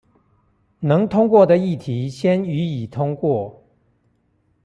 [0.79, 3.61] 能通過的議題先予以通過